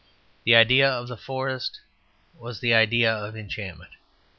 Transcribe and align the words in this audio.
The 0.45 0.55
idea 0.55 0.89
of 0.89 1.07
the 1.09 1.15
forests 1.15 1.79
was 2.33 2.59
the 2.59 2.73
idea 2.73 3.13
of 3.13 3.37
enchantment. 3.37 3.91